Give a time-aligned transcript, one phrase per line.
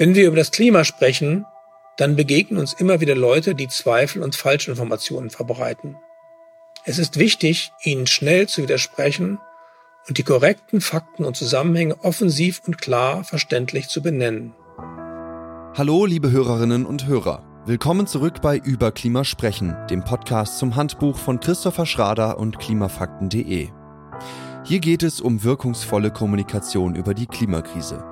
[0.00, 1.44] Wenn wir über das Klima sprechen,
[1.98, 5.98] dann begegnen uns immer wieder Leute, die Zweifel und Falschinformationen verbreiten.
[6.86, 9.38] Es ist wichtig, ihnen schnell zu widersprechen
[10.08, 14.54] und die korrekten Fakten und Zusammenhänge offensiv und klar verständlich zu benennen.
[15.76, 17.44] Hallo, liebe Hörerinnen und Hörer.
[17.66, 23.68] Willkommen zurück bei Über Klima sprechen, dem Podcast zum Handbuch von Christopher Schrader und klimafakten.de.
[24.64, 28.09] Hier geht es um wirkungsvolle Kommunikation über die Klimakrise.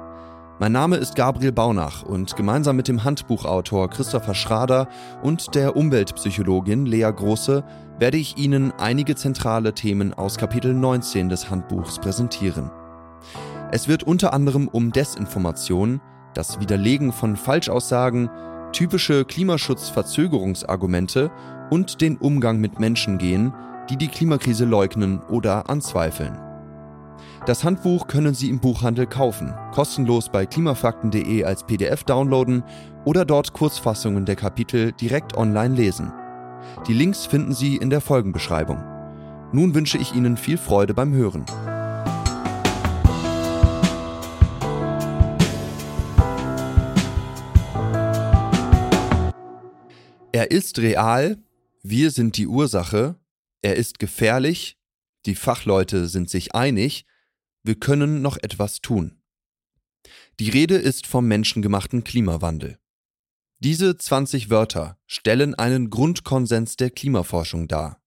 [0.61, 4.89] Mein Name ist Gabriel Baunach und gemeinsam mit dem Handbuchautor Christopher Schrader
[5.23, 7.63] und der Umweltpsychologin Lea Große
[8.01, 12.73] werde ich Ihnen einige zentrale Themen aus Kapitel 19 des Handbuchs präsentieren.
[13.71, 16.01] Es wird unter anderem um Desinformation,
[16.35, 18.29] das Widerlegen von Falschaussagen,
[18.73, 21.31] typische Klimaschutzverzögerungsargumente
[21.71, 23.55] und den Umgang mit Menschen gehen,
[23.91, 26.48] die die Klimakrise leugnen oder anzweifeln.
[27.47, 32.63] Das Handbuch können Sie im Buchhandel kaufen, kostenlos bei klimafakten.de als PDF downloaden
[33.05, 36.13] oder dort Kurzfassungen der Kapitel direkt online lesen.
[36.87, 38.83] Die Links finden Sie in der Folgenbeschreibung.
[39.53, 41.47] Nun wünsche ich Ihnen viel Freude beim Hören.
[50.33, 51.39] Er ist real,
[51.83, 53.17] wir sind die Ursache,
[53.63, 54.77] er ist gefährlich,
[55.27, 57.07] die Fachleute sind sich einig,
[57.63, 59.21] wir können noch etwas tun.
[60.41, 62.79] Die Rede ist vom menschengemachten Klimawandel.
[63.61, 68.01] Diese 20 Wörter stellen einen Grundkonsens der Klimaforschung dar.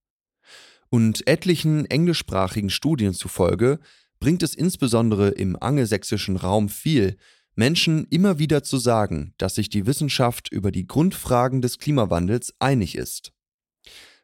[0.89, 3.79] Und etlichen englischsprachigen Studien zufolge
[4.19, 7.17] bringt es insbesondere im angelsächsischen Raum viel,
[7.55, 12.95] Menschen immer wieder zu sagen, dass sich die Wissenschaft über die Grundfragen des Klimawandels einig
[12.95, 13.33] ist.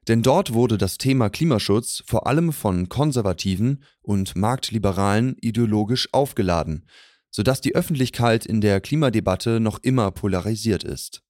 [0.08, 6.86] Denn dort wurde das Thema Klimaschutz vor allem von Konservativen und Marktliberalen ideologisch aufgeladen,
[7.30, 11.24] sodass die Öffentlichkeit in der Klimadebatte noch immer polarisiert ist.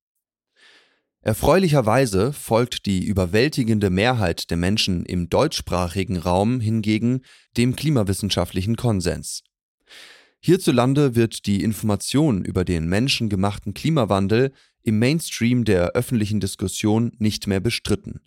[1.22, 7.21] Erfreulicherweise folgt die überwältigende Mehrheit der Menschen im deutschsprachigen Raum hingegen
[7.58, 9.43] dem klimawissenschaftlichen Konsens.
[10.39, 17.60] Hierzulande wird die Information über den menschengemachten Klimawandel im Mainstream der öffentlichen Diskussion nicht mehr
[17.60, 18.21] bestritten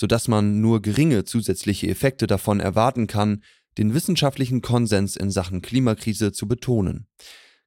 [0.00, 3.42] sodass man nur geringe zusätzliche Effekte davon erwarten kann,
[3.76, 7.06] den wissenschaftlichen Konsens in Sachen Klimakrise zu betonen.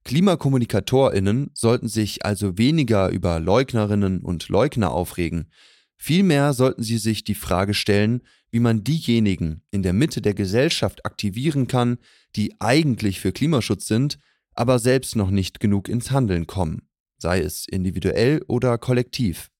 [0.03, 5.51] Klimakommunikatorinnen sollten sich also weniger über Leugnerinnen und Leugner aufregen,
[5.95, 11.05] vielmehr sollten sie sich die Frage stellen, wie man diejenigen in der Mitte der Gesellschaft
[11.05, 11.99] aktivieren kann,
[12.35, 14.17] die eigentlich für Klimaschutz sind,
[14.55, 16.89] aber selbst noch nicht genug ins Handeln kommen,
[17.19, 19.51] sei es individuell oder kollektiv.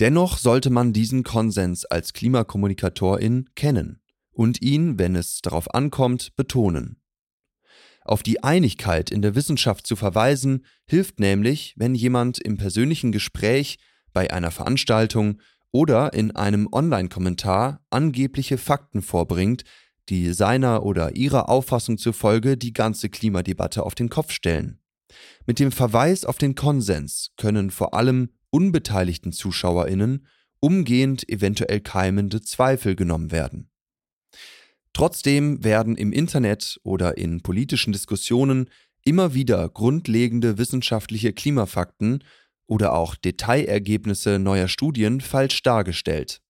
[0.00, 4.00] Dennoch sollte man diesen Konsens als Klimakommunikatorin kennen
[4.32, 7.00] und ihn, wenn es darauf ankommt, betonen.
[8.04, 13.78] Auf die Einigkeit in der Wissenschaft zu verweisen, hilft nämlich, wenn jemand im persönlichen Gespräch,
[14.12, 15.40] bei einer Veranstaltung
[15.72, 19.64] oder in einem Online-Kommentar angebliche Fakten vorbringt,
[20.08, 24.78] die seiner oder ihrer Auffassung zufolge die ganze Klimadebatte auf den Kopf stellen.
[25.46, 30.28] Mit dem Verweis auf den Konsens können vor allem unbeteiligten Zuschauerinnen
[30.60, 33.68] umgehend eventuell keimende Zweifel genommen werden.
[34.92, 38.70] Trotzdem werden im Internet oder in politischen Diskussionen
[39.04, 42.22] immer wieder grundlegende wissenschaftliche Klimafakten
[42.68, 46.40] oder auch Detailergebnisse neuer Studien falsch dargestellt.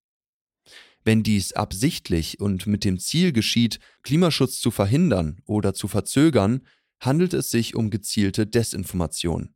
[1.05, 6.67] Wenn dies absichtlich und mit dem Ziel geschieht, Klimaschutz zu verhindern oder zu verzögern,
[7.01, 9.54] handelt es sich um gezielte Desinformation.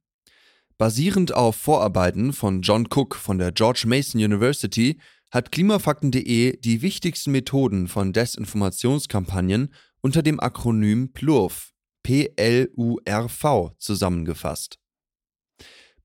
[0.79, 5.01] Basierend auf Vorarbeiten von John Cook von der George Mason University
[5.33, 11.73] hat klimafakten.de die wichtigsten Methoden von Desinformationskampagnen unter dem Akronym PLURV,
[12.05, 14.79] P-L-U-R-V, zusammengefasst.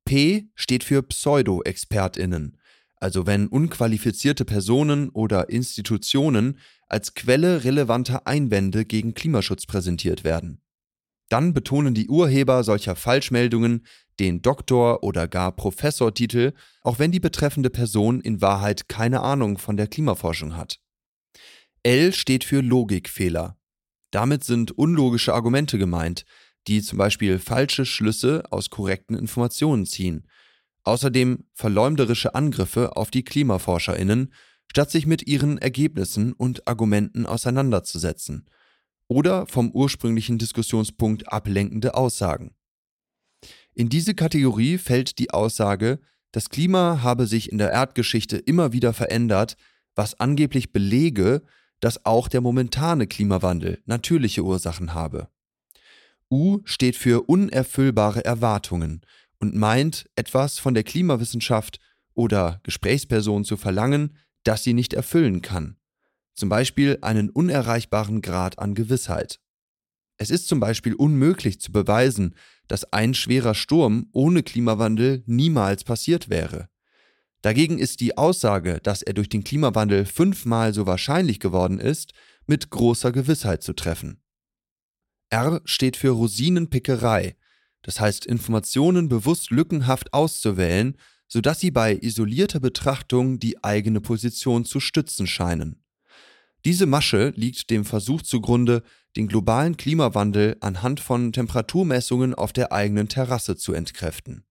[0.05, 2.57] P steht für Pseudo-ExpertInnen,
[2.95, 6.57] also wenn unqualifizierte Personen oder Institutionen
[6.87, 10.62] als Quelle relevanter Einwände gegen Klimaschutz präsentiert werden.
[11.29, 13.85] Dann betonen die Urheber solcher Falschmeldungen
[14.19, 19.77] den Doktor- oder gar Professortitel, auch wenn die betreffende Person in Wahrheit keine Ahnung von
[19.77, 20.79] der Klimaforschung hat.
[21.83, 23.57] L steht für Logikfehler.
[24.11, 26.25] Damit sind unlogische Argumente gemeint,
[26.67, 30.27] die zum Beispiel falsche Schlüsse aus korrekten Informationen ziehen.
[30.83, 34.33] Außerdem verleumderische Angriffe auf die KlimaforscherInnen,
[34.69, 38.47] statt sich mit ihren Ergebnissen und Argumenten auseinanderzusetzen.
[39.13, 42.55] Oder vom ursprünglichen Diskussionspunkt ablenkende Aussagen.
[43.75, 45.99] In diese Kategorie fällt die Aussage,
[46.31, 49.55] das Klima habe sich in der Erdgeschichte immer wieder verändert,
[49.93, 51.43] was angeblich belege,
[51.79, 55.27] dass auch der momentane Klimawandel natürliche Ursachen habe.
[56.31, 59.01] U steht für unerfüllbare Erwartungen
[59.37, 61.79] und meint, etwas von der Klimawissenschaft
[62.15, 65.77] oder Gesprächsperson zu verlangen, das sie nicht erfüllen kann.
[66.35, 69.39] Zum Beispiel einen unerreichbaren Grad an Gewissheit.
[70.17, 72.35] Es ist zum Beispiel unmöglich zu beweisen,
[72.67, 76.69] dass ein schwerer Sturm ohne Klimawandel niemals passiert wäre.
[77.41, 82.13] Dagegen ist die Aussage, dass er durch den Klimawandel fünfmal so wahrscheinlich geworden ist,
[82.45, 84.21] mit großer Gewissheit zu treffen.
[85.29, 87.35] R steht für Rosinenpickerei,
[87.81, 90.95] das heißt Informationen bewusst lückenhaft auszuwählen,
[91.27, 95.82] sodass sie bei isolierter Betrachtung die eigene Position zu stützen scheinen.
[96.65, 98.83] Diese Masche liegt dem Versuch zugrunde,
[99.17, 104.45] den globalen Klimawandel anhand von Temperaturmessungen auf der eigenen Terrasse zu entkräften.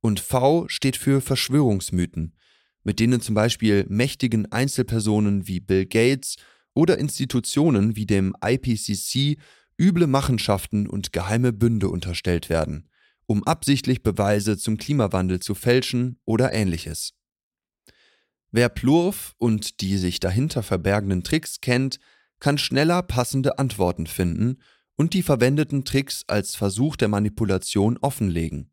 [0.00, 2.36] Und V steht für Verschwörungsmythen,
[2.84, 6.36] mit denen zum Beispiel mächtigen Einzelpersonen wie Bill Gates
[6.74, 9.38] oder Institutionen wie dem IPCC
[9.80, 12.88] üble Machenschaften und geheime Bünde unterstellt werden,
[13.26, 17.14] um absichtlich Beweise zum Klimawandel zu fälschen oder ähnliches.
[18.52, 21.98] Wer Plurf und die sich dahinter verbergenden Tricks kennt,
[22.38, 24.58] kann schneller passende Antworten finden
[24.94, 28.70] und die verwendeten Tricks als Versuch der Manipulation offenlegen.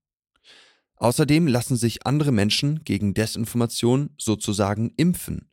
[0.98, 5.50] Außerdem lassen sich andere Menschen gegen Desinformation sozusagen impfen,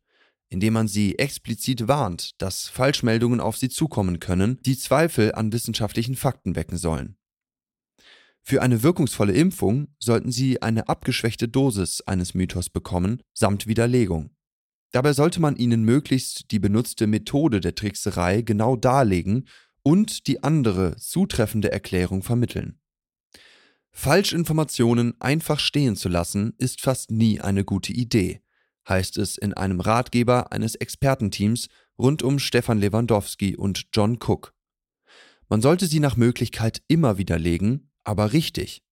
[0.48, 6.16] indem man sie explizit warnt, dass Falschmeldungen auf sie zukommen können, die Zweifel an wissenschaftlichen
[6.16, 7.15] Fakten wecken sollen.
[8.48, 14.30] Für eine wirkungsvolle Impfung sollten Sie eine abgeschwächte Dosis eines Mythos bekommen, samt Widerlegung.
[14.92, 19.48] Dabei sollte man ihnen möglichst die benutzte Methode der Trickserei genau darlegen
[19.82, 22.78] und die andere, zutreffende Erklärung vermitteln.
[23.90, 28.42] Falschinformationen einfach stehen zu lassen, ist fast nie eine gute Idee,
[28.88, 31.66] heißt es in einem Ratgeber eines Expertenteams
[31.98, 34.54] rund um Stefan Lewandowski und John Cook.
[35.48, 38.82] Man sollte sie nach Möglichkeit immer widerlegen, aber richtig.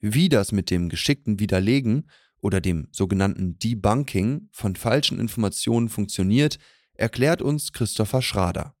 [0.00, 6.58] Wie das mit dem geschickten Widerlegen oder dem sogenannten Debunking von falschen Informationen funktioniert,
[6.94, 8.74] erklärt uns Christopher Schrader.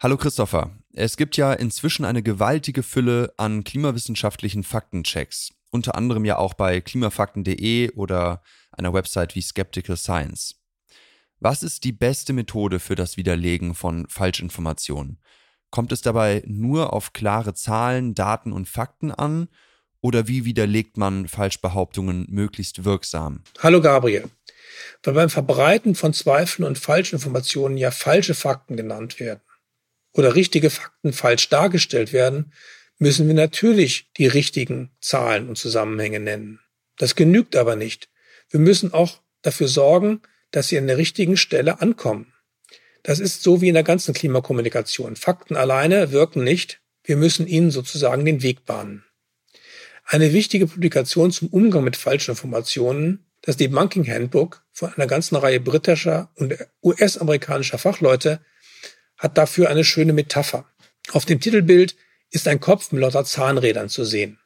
[0.00, 6.38] Hallo Christopher, es gibt ja inzwischen eine gewaltige Fülle an klimawissenschaftlichen Faktenchecks, unter anderem ja
[6.38, 8.42] auch bei klimafakten.de oder
[8.72, 10.60] einer Website wie Skeptical Science.
[11.40, 15.20] Was ist die beste Methode für das Widerlegen von Falschinformationen?
[15.70, 19.48] Kommt es dabei nur auf klare Zahlen, Daten und Fakten an
[20.00, 23.42] oder wie widerlegt man Falschbehauptungen möglichst wirksam?
[23.58, 24.24] Hallo Gabriel.
[25.02, 29.40] Weil beim Verbreiten von Zweifeln und Falschinformationen ja falsche Fakten genannt werden
[30.12, 32.52] oder richtige Fakten falsch dargestellt werden,
[32.98, 36.60] müssen wir natürlich die richtigen Zahlen und Zusammenhänge nennen.
[36.96, 38.08] Das genügt aber nicht.
[38.50, 42.32] Wir müssen auch dafür sorgen, dass sie an der richtigen Stelle ankommen.
[43.02, 45.16] Das ist so wie in der ganzen Klimakommunikation.
[45.16, 46.80] Fakten alleine wirken nicht.
[47.04, 49.04] Wir müssen ihnen sozusagen den Weg bahnen.
[50.04, 55.60] Eine wichtige Publikation zum Umgang mit falschen Informationen, das Debunking Handbook von einer ganzen Reihe
[55.60, 58.40] britischer und US-amerikanischer Fachleute,
[59.16, 60.66] hat dafür eine schöne Metapher.
[61.12, 61.96] Auf dem Titelbild
[62.30, 64.38] ist ein Kopf mit lauter Zahnrädern zu sehen.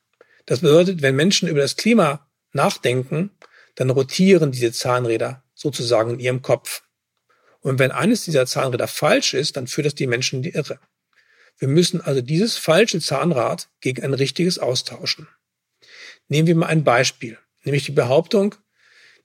[0.46, 3.30] Das bedeutet, wenn Menschen über das Klima nachdenken,
[3.74, 6.82] dann rotieren diese Zahnräder sozusagen in ihrem Kopf.
[7.62, 10.78] Und wenn eines dieser Zahnräder falsch ist, dann führt das die Menschen in die Irre.
[11.58, 15.28] Wir müssen also dieses falsche Zahnrad gegen ein richtiges austauschen.
[16.28, 18.56] Nehmen wir mal ein Beispiel, nämlich die Behauptung,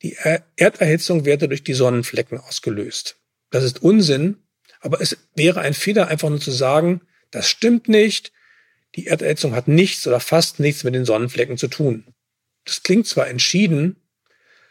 [0.03, 0.15] die
[0.55, 3.17] Erderhitzung werde durch die Sonnenflecken ausgelöst.
[3.49, 4.37] Das ist Unsinn,
[4.79, 8.31] aber es wäre ein Fehler, einfach nur zu sagen, das stimmt nicht,
[8.95, 12.05] die Erderhitzung hat nichts oder fast nichts mit den Sonnenflecken zu tun.
[12.65, 13.95] Das klingt zwar entschieden,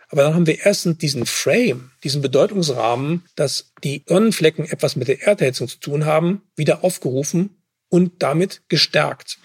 [0.09, 5.23] aber dann haben wir erstens diesen Frame, diesen Bedeutungsrahmen, dass die Sonnenflecken etwas mit der
[5.23, 9.39] Erderhitzung zu tun haben, wieder aufgerufen und damit gestärkt.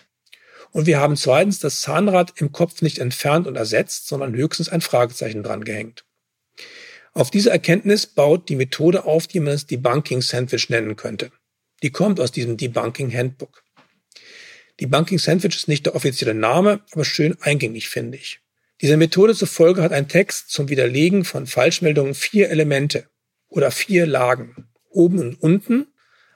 [0.71, 4.81] Und wir haben zweitens das Zahnrad im Kopf nicht entfernt und ersetzt, sondern höchstens ein
[4.81, 6.05] Fragezeichen dran gehängt.
[7.13, 11.31] Auf diese Erkenntnis baut die Methode auf, die man das Debunking Sandwich nennen könnte.
[11.83, 13.63] Die kommt aus diesem Debunking Handbook.
[14.79, 18.39] Debunking Sandwich ist nicht der offizielle Name, aber schön eingängig, finde ich.
[18.81, 23.07] Dieser Methode zufolge hat ein Text zum Widerlegen von Falschmeldungen vier Elemente
[23.47, 24.67] oder vier Lagen.
[24.89, 25.87] Oben und unten,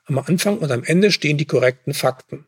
[0.05, 2.45] am Anfang und am Ende stehen die korrekten Fakten.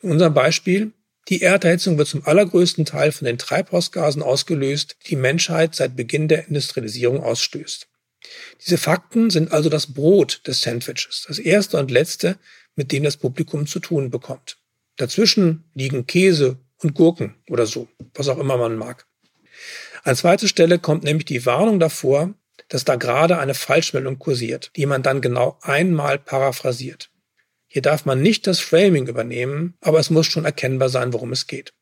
[0.00, 0.92] In unserem Beispiel
[1.28, 6.28] die Erderhitzung wird zum allergrößten Teil von den Treibhausgasen ausgelöst, die die Menschheit seit Beginn
[6.28, 7.88] der Industrialisierung ausstößt.
[8.64, 12.38] Diese Fakten sind also das Brot des Sandwiches, das erste und letzte,
[12.76, 14.58] mit dem das Publikum zu tun bekommt.
[14.96, 19.06] Dazwischen liegen Käse und Gurken oder so, was auch immer man mag.
[20.04, 22.34] An zweiter Stelle kommt nämlich die Warnung davor,
[22.68, 27.10] dass da gerade eine Falschmeldung kursiert, die man dann genau einmal paraphrasiert.
[27.68, 31.46] Hier darf man nicht das Framing übernehmen, aber es muss schon erkennbar sein, worum es
[31.46, 31.72] geht.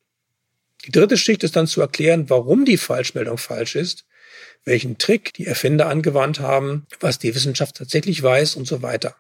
[0.87, 4.05] Die dritte Schicht ist dann zu erklären, warum die Falschmeldung falsch ist,
[4.65, 9.17] welchen Trick die Erfinder angewandt haben, was die Wissenschaft tatsächlich weiß und so weiter.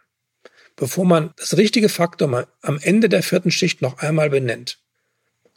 [0.76, 4.78] Bevor man das richtige Faktum am Ende der vierten Schicht noch einmal benennt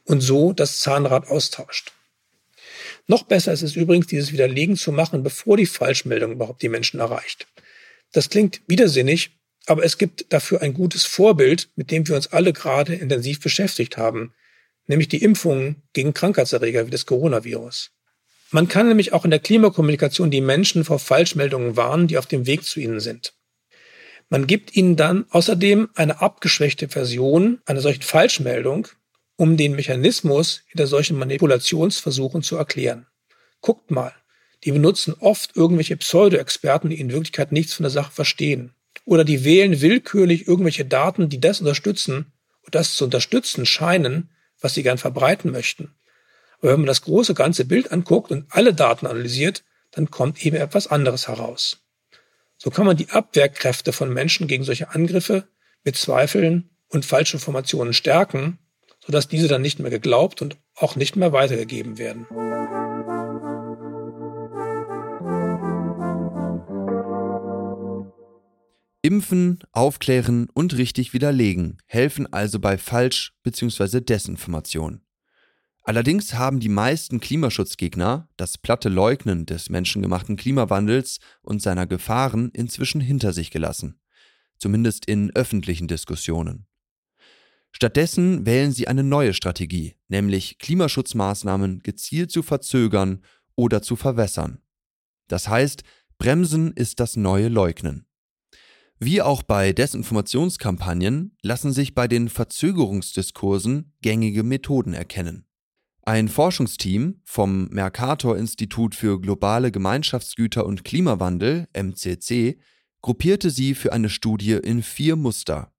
[0.04, 1.95] und so das Zahnrad austauscht.
[3.08, 7.00] Noch besser ist es übrigens, dieses Widerlegen zu machen, bevor die Falschmeldung überhaupt die Menschen
[7.00, 7.48] erreicht.
[8.12, 9.32] Das klingt widersinnig,
[9.68, 13.98] aber es gibt dafür ein gutes Vorbild, mit dem wir uns alle gerade intensiv beschäftigt
[13.98, 14.34] haben,
[14.88, 17.92] nämlich die Impfungen gegen Krankheitserreger wie das Coronavirus.
[18.52, 22.46] Man kann nämlich auch in der Klimakommunikation die Menschen vor Falschmeldungen warnen, die auf dem
[22.46, 23.34] Weg zu ihnen sind.
[24.30, 28.88] Man gibt ihnen dann außerdem eine abgeschwächte Version einer solchen Falschmeldung,
[29.38, 33.08] um den Mechanismus hinter solchen Manipulationsversuchen zu erklären.
[33.62, 34.14] Guckt mal,
[34.64, 38.74] die benutzen oft irgendwelche Pseudo-Experten, die in Wirklichkeit nichts von der Sache verstehen
[39.06, 42.32] oder die wählen willkürlich irgendwelche Daten, die das unterstützen
[42.64, 45.96] und das zu unterstützen scheinen, was sie gern verbreiten möchten.
[46.60, 50.56] Aber wenn man das große ganze Bild anguckt und alle Daten analysiert, dann kommt eben
[50.56, 51.82] etwas anderes heraus.
[52.58, 55.48] So kann man die Abwehrkräfte von Menschen gegen solche Angriffe
[55.84, 58.58] mit Zweifeln und falschen Informationen stärken,
[59.06, 62.26] sodass diese dann nicht mehr geglaubt und auch nicht mehr weitergegeben werden.
[69.02, 74.02] Impfen, aufklären und richtig widerlegen helfen also bei Falsch- bzw.
[74.02, 75.02] Desinformation.
[75.84, 83.00] Allerdings haben die meisten Klimaschutzgegner das platte Leugnen des menschengemachten Klimawandels und seiner Gefahren inzwischen
[83.00, 84.00] hinter sich gelassen,
[84.58, 86.66] zumindest in öffentlichen Diskussionen.
[87.76, 93.22] Stattdessen wählen sie eine neue Strategie, nämlich Klimaschutzmaßnahmen gezielt zu verzögern
[93.56, 94.62] oder zu verwässern.
[95.28, 95.84] Das heißt,
[96.18, 98.06] Bremsen ist das neue Leugnen.
[98.98, 105.46] Wie auch bei Desinformationskampagnen lassen sich bei den Verzögerungsdiskursen gängige Methoden erkennen.
[106.02, 112.58] Ein Forschungsteam vom Mercator Institut für globale Gemeinschaftsgüter und Klimawandel MCC
[113.02, 115.74] gruppierte sie für eine Studie in vier Muster.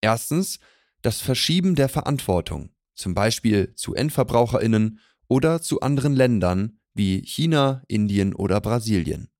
[0.00, 0.60] Erstens
[1.02, 8.34] das Verschieben der Verantwortung, zum Beispiel zu Endverbraucherinnen oder zu anderen Ländern wie China, Indien
[8.34, 9.30] oder Brasilien.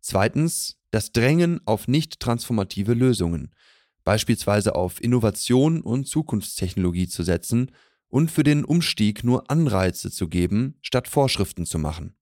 [0.00, 3.54] Zweitens das Drängen auf nicht transformative Lösungen,
[4.04, 7.72] beispielsweise auf Innovation und Zukunftstechnologie zu setzen
[8.08, 12.16] und für den Umstieg nur Anreize zu geben, statt Vorschriften zu machen.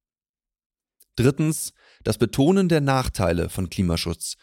[1.14, 1.72] Drittens,
[2.02, 4.36] das Betonen der Nachteile von Klimaschutz,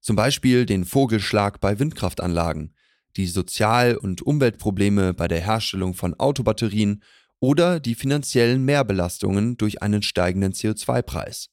[0.00, 2.74] zum Beispiel den Vogelschlag bei Windkraftanlagen,
[3.16, 7.02] die Sozial- und Umweltprobleme bei der Herstellung von Autobatterien
[7.40, 11.50] oder die finanziellen Mehrbelastungen durch einen steigenden CO2-Preis.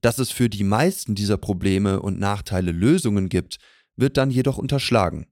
[0.00, 3.58] Dass es für die meisten dieser Probleme und Nachteile Lösungen gibt,
[3.96, 5.26] wird dann jedoch unterschlagen.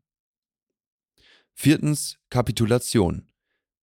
[1.54, 3.26] Viertens Kapitulation.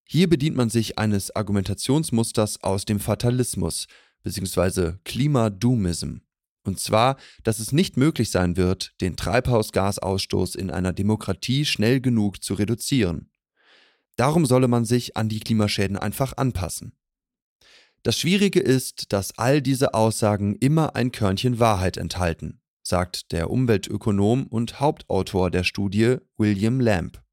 [0.04, 3.88] Hier bedient man sich eines Argumentationsmusters aus dem Fatalismus
[4.24, 4.94] bzw.
[5.04, 6.20] Klimadoomism.
[6.68, 12.44] Und zwar, dass es nicht möglich sein wird, den Treibhausgasausstoß in einer Demokratie schnell genug
[12.44, 13.32] zu reduzieren.
[14.18, 16.92] Darum solle man sich an die Klimaschäden einfach anpassen.
[18.04, 24.48] Das Schwierige ist, dass all diese Aussagen immer ein Körnchen Wahrheit enthalten, sagt der Umweltökonom
[24.48, 27.24] und Hauptautor der Studie William Lamb.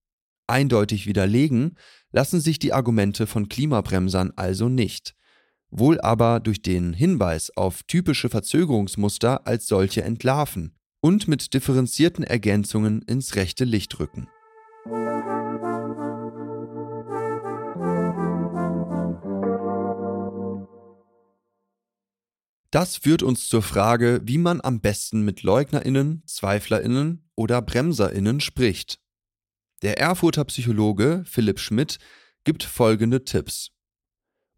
[0.47, 1.77] Eindeutig widerlegen
[2.13, 5.17] lassen sich die Argumente von Klimabremsern also nicht,
[5.79, 13.03] wohl aber durch den Hinweis auf typische Verzögerungsmuster als solche entlarven und mit differenzierten Ergänzungen
[13.03, 14.29] ins rechte Licht rücken.
[22.71, 28.99] Das führt uns zur Frage, wie man am besten mit Leugnerinnen, Zweiflerinnen oder Bremserinnen spricht.
[29.83, 31.99] Der Erfurter Psychologe Philipp Schmidt
[32.45, 33.74] gibt folgende Tipps.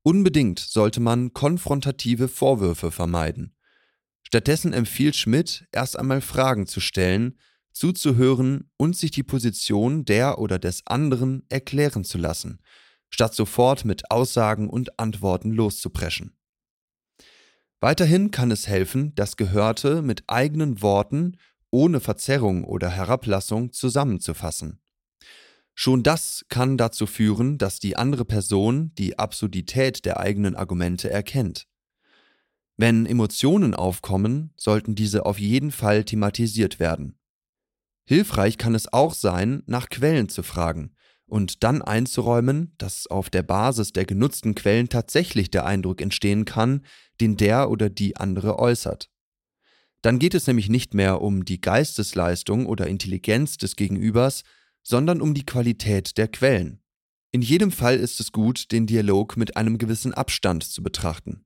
[0.06, 3.56] Unbedingt sollte man konfrontative Vorwürfe vermeiden.
[4.22, 7.36] Stattdessen empfiehlt Schmidt, erst einmal Fragen zu stellen,
[7.72, 12.60] zuzuhören und sich die Position der oder des anderen erklären zu lassen,
[13.10, 16.38] statt sofort mit Aussagen und Antworten loszupreschen.
[17.80, 21.36] Weiterhin kann es helfen, das Gehörte mit eigenen Worten
[21.72, 24.80] ohne Verzerrung oder Herablassung zusammenzufassen.
[25.78, 31.68] Schon das kann dazu führen, dass die andere Person die Absurdität der eigenen Argumente erkennt.
[32.78, 37.18] Wenn Emotionen aufkommen, sollten diese auf jeden Fall thematisiert werden.
[38.06, 40.94] Hilfreich kann es auch sein, nach Quellen zu fragen
[41.26, 46.86] und dann einzuräumen, dass auf der Basis der genutzten Quellen tatsächlich der Eindruck entstehen kann,
[47.20, 49.10] den der oder die andere äußert.
[50.00, 54.42] Dann geht es nämlich nicht mehr um die Geistesleistung oder Intelligenz des Gegenübers,
[54.86, 56.80] sondern um die Qualität der Quellen.
[57.32, 61.44] In jedem Fall ist es gut, den Dialog mit einem gewissen Abstand zu betrachten.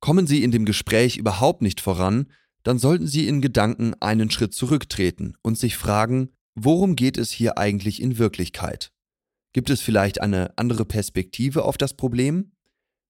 [0.00, 2.32] Kommen Sie in dem Gespräch überhaupt nicht voran,
[2.62, 7.58] dann sollten Sie in Gedanken einen Schritt zurücktreten und sich fragen, worum geht es hier
[7.58, 8.92] eigentlich in Wirklichkeit?
[9.52, 12.52] Gibt es vielleicht eine andere Perspektive auf das Problem?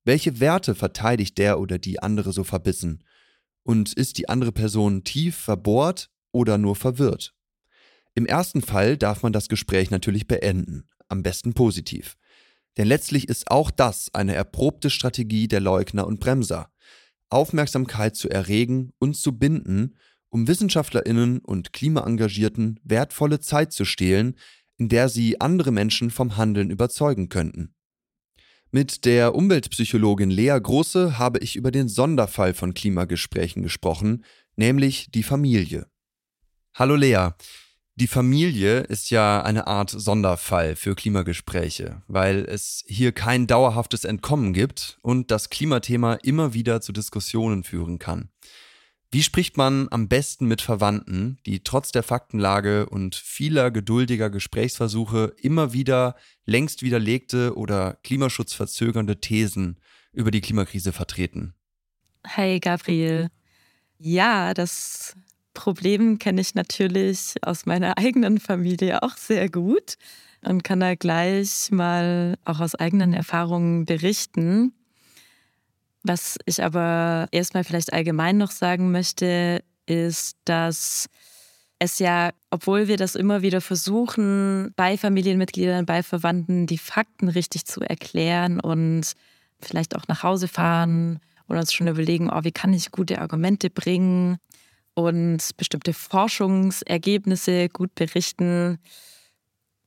[0.04, 3.04] Welche Werte verteidigt der oder die andere so verbissen?
[3.62, 7.35] Und ist die andere Person tief verbohrt oder nur verwirrt?
[8.16, 12.16] Im ersten Fall darf man das Gespräch natürlich beenden, am besten positiv.
[12.78, 16.70] Denn letztlich ist auch das eine erprobte Strategie der Leugner und Bremser.
[17.28, 19.96] Aufmerksamkeit zu erregen und zu binden,
[20.30, 24.36] um Wissenschaftlerinnen und Klimaengagierten wertvolle Zeit zu stehlen,
[24.78, 27.74] in der sie andere Menschen vom Handeln überzeugen könnten.
[28.70, 34.24] Mit der Umweltpsychologin Lea Große habe ich über den Sonderfall von Klimagesprächen gesprochen,
[34.56, 35.86] nämlich die Familie.
[36.74, 37.30] Hallo Lea,
[37.96, 44.52] die Familie ist ja eine Art Sonderfall für Klimagespräche, weil es hier kein dauerhaftes Entkommen
[44.52, 48.28] gibt und das Klimathema immer wieder zu Diskussionen führen kann.
[49.10, 55.32] Wie spricht man am besten mit Verwandten, die trotz der Faktenlage und vieler geduldiger Gesprächsversuche
[55.40, 59.80] immer wieder längst widerlegte oder klimaschutzverzögernde Thesen
[60.12, 61.54] über die Klimakrise vertreten?
[62.24, 63.30] Hey Gabriel.
[63.98, 65.16] Ja, das
[65.56, 69.96] Problem kenne ich natürlich aus meiner eigenen Familie auch sehr gut
[70.44, 74.72] und kann da gleich mal auch aus eigenen Erfahrungen berichten.
[76.04, 81.08] Was ich aber erstmal vielleicht allgemein noch sagen möchte, ist, dass
[81.78, 87.64] es ja, obwohl wir das immer wieder versuchen, bei Familienmitgliedern, bei Verwandten die Fakten richtig
[87.64, 89.14] zu erklären und
[89.60, 93.70] vielleicht auch nach Hause fahren und uns schon überlegen, oh, wie kann ich gute Argumente
[93.70, 94.38] bringen,
[94.96, 98.78] und bestimmte Forschungsergebnisse gut berichten.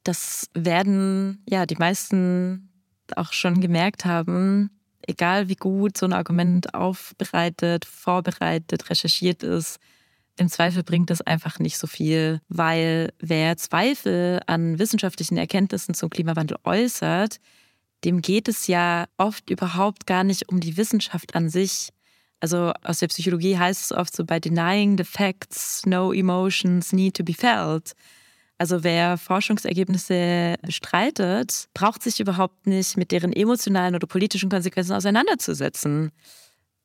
[0.03, 2.69] Das werden ja die meisten
[3.15, 4.69] auch schon gemerkt haben,
[5.07, 9.79] egal wie gut so ein Argument aufbereitet, vorbereitet, recherchiert ist,
[10.37, 16.09] im Zweifel bringt das einfach nicht so viel, weil wer Zweifel an wissenschaftlichen Erkenntnissen zum
[16.09, 17.41] Klimawandel äußert,
[18.05, 21.89] dem geht es ja oft überhaupt gar nicht um die Wissenschaft an sich,
[22.39, 27.15] also aus der Psychologie heißt es oft so, by denying the facts, no emotions need
[27.15, 27.93] to be felt.
[28.57, 36.11] Also wer Forschungsergebnisse bestreitet, braucht sich überhaupt nicht mit deren emotionalen oder politischen Konsequenzen auseinanderzusetzen.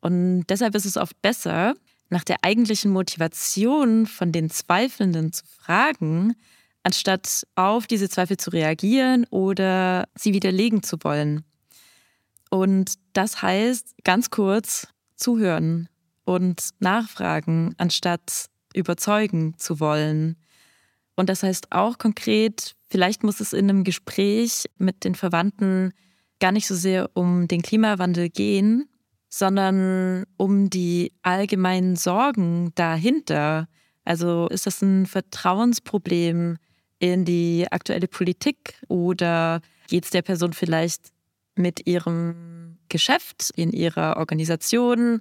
[0.01, 1.75] Und deshalb ist es oft besser,
[2.11, 6.35] nach der eigentlichen Motivation von den Zweifelnden zu fragen,
[6.85, 11.45] anstatt auf diese Zweifel zu reagieren oder sie widerlegen zu wollen.
[12.51, 15.89] Und das heißt, ganz kurz, zuhören
[16.25, 20.37] und nachfragen, anstatt überzeugen zu wollen.
[21.17, 25.93] Und das heißt auch konkret, vielleicht muss es in einem Gespräch mit den Verwandten
[26.41, 28.89] gar nicht so sehr um den Klimawandel gehen,
[29.29, 33.69] sondern um die allgemeinen Sorgen dahinter.
[34.05, 36.57] Also ist das ein Vertrauensproblem
[36.99, 41.09] in die aktuelle Politik oder geht es der Person vielleicht
[41.57, 42.54] mit ihrem
[42.95, 45.21] Geschäft, in ihrer Organisation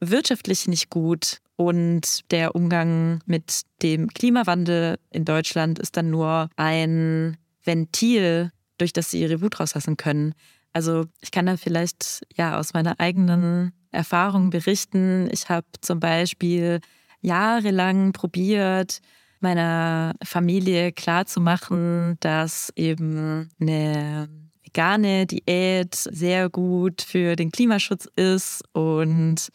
[0.00, 7.36] wirtschaftlich nicht gut und der Umgang mit dem Klimawandel in Deutschland ist dann nur ein
[7.62, 10.32] Ventil, durch das sie ihre Wut rauslassen können.
[10.72, 15.28] Also ich kann da vielleicht ja aus meiner eigenen Erfahrung berichten.
[15.30, 16.80] Ich habe zum Beispiel
[17.20, 19.02] jahrelang probiert,
[19.40, 24.30] meiner Familie klarzumachen, dass eben eine
[24.70, 29.48] vegane Diät sehr gut für den Klimaschutz ist und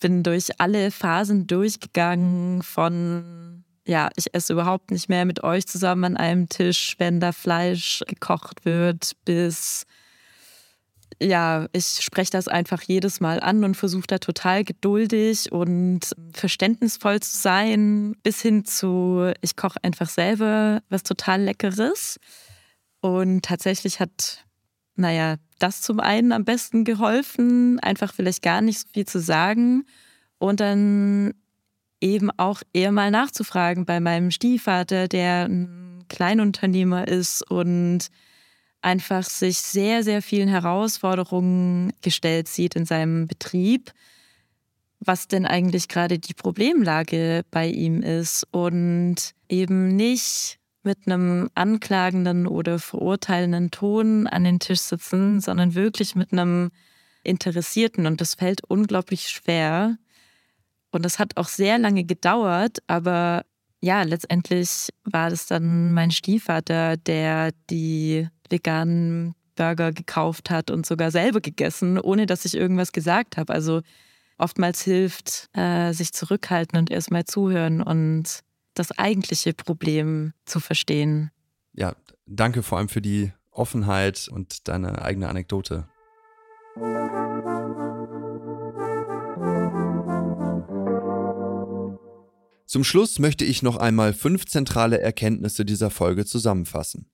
[0.00, 6.04] bin durch alle Phasen durchgegangen von ja, ich esse überhaupt nicht mehr mit euch zusammen
[6.04, 9.86] an einem Tisch, wenn da Fleisch gekocht wird, bis
[11.22, 16.00] ja, ich spreche das einfach jedes Mal an und versuche da total geduldig und
[16.32, 22.18] verständnisvoll zu sein, bis hin zu, ich koche einfach selber was total Leckeres.
[23.00, 24.45] Und tatsächlich hat
[24.96, 29.84] naja, das zum einen am besten geholfen, einfach vielleicht gar nicht so viel zu sagen
[30.38, 31.34] und dann
[32.00, 38.08] eben auch eher mal nachzufragen bei meinem Stiefvater, der ein Kleinunternehmer ist und
[38.82, 43.92] einfach sich sehr, sehr vielen Herausforderungen gestellt sieht in seinem Betrieb,
[45.00, 49.16] was denn eigentlich gerade die Problemlage bei ihm ist und
[49.48, 56.32] eben nicht mit einem anklagenden oder verurteilenden Ton an den Tisch sitzen, sondern wirklich mit
[56.32, 56.70] einem
[57.22, 58.06] Interessierten.
[58.06, 59.98] Und das fällt unglaublich schwer.
[60.92, 63.44] Und das hat auch sehr lange gedauert, aber
[63.80, 71.10] ja, letztendlich war das dann mein Stiefvater, der die veganen Burger gekauft hat und sogar
[71.10, 73.52] selber gegessen, ohne dass ich irgendwas gesagt habe.
[73.52, 73.82] Also
[74.38, 78.40] oftmals hilft, äh, sich zurückhalten und erstmal zuhören und
[78.78, 81.30] das eigentliche Problem zu verstehen.
[81.72, 85.88] Ja, danke vor allem für die Offenheit und deine eigene Anekdote.
[92.66, 97.10] Zum Schluss möchte ich noch einmal fünf zentrale Erkenntnisse dieser Folge zusammenfassen.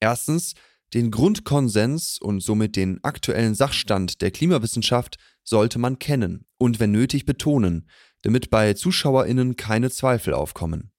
[0.00, 0.54] Erstens,
[0.92, 7.24] den Grundkonsens und somit den aktuellen Sachstand der Klimawissenschaft sollte man kennen und wenn nötig
[7.24, 7.88] betonen,
[8.22, 10.89] damit bei Zuschauerinnen keine Zweifel aufkommen.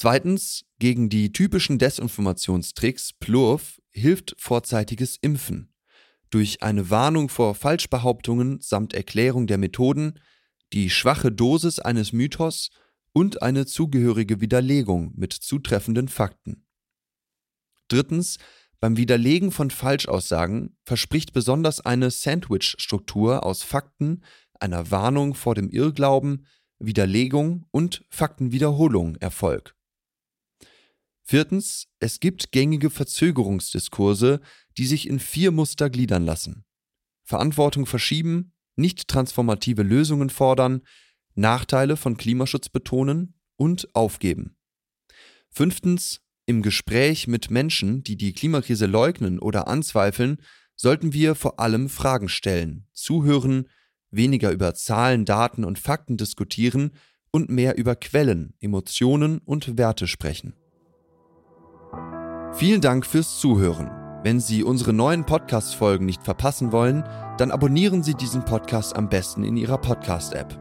[0.00, 5.74] Zweitens, gegen die typischen Desinformationstricks Plurf hilft vorzeitiges Impfen.
[6.30, 10.20] Durch eine Warnung vor Falschbehauptungen samt Erklärung der Methoden,
[10.72, 12.70] die schwache Dosis eines Mythos
[13.12, 16.64] und eine zugehörige Widerlegung mit zutreffenden Fakten.
[17.88, 18.38] Drittens,
[18.78, 24.22] beim Widerlegen von Falschaussagen verspricht besonders eine Sandwich-Struktur aus Fakten,
[24.60, 26.46] einer Warnung vor dem Irrglauben,
[26.78, 29.74] Widerlegung und Faktenwiederholung Erfolg.
[31.30, 34.40] Viertens, es gibt gängige Verzögerungsdiskurse,
[34.78, 36.64] die sich in vier Muster gliedern lassen.
[37.22, 40.80] Verantwortung verschieben, nicht transformative Lösungen fordern,
[41.34, 44.56] Nachteile von Klimaschutz betonen und aufgeben.
[45.50, 50.38] Fünftens, im Gespräch mit Menschen, die die Klimakrise leugnen oder anzweifeln,
[50.76, 53.68] sollten wir vor allem Fragen stellen, zuhören,
[54.10, 56.92] weniger über Zahlen, Daten und Fakten diskutieren
[57.30, 60.54] und mehr über Quellen, Emotionen und Werte sprechen.
[62.54, 63.90] Vielen Dank fürs Zuhören.
[64.24, 67.04] Wenn Sie unsere neuen Podcast-Folgen nicht verpassen wollen,
[67.36, 70.58] dann abonnieren Sie diesen Podcast am besten in Ihrer Podcast-App.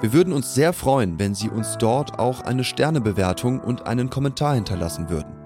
[0.00, 4.54] Wir würden uns sehr freuen, wenn Sie uns dort auch eine Sternebewertung und einen Kommentar
[4.54, 5.36] hinterlassen würden.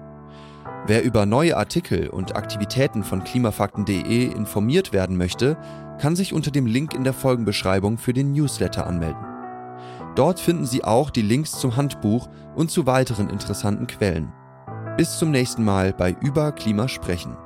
[0.87, 5.55] Wer über neue Artikel und Aktivitäten von klimafakten.de informiert werden möchte,
[5.99, 9.23] kann sich unter dem Link in der Folgenbeschreibung für den Newsletter anmelden.
[10.15, 14.31] Dort finden Sie auch die Links zum Handbuch und zu weiteren interessanten Quellen.
[14.97, 17.37] Bis zum nächsten Mal bei Über Klima sprechen.